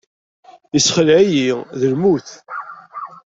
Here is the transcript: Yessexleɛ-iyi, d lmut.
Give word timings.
Yessexleɛ-iyi, 0.73 1.51
d 1.79 1.81
lmut. 1.91 2.29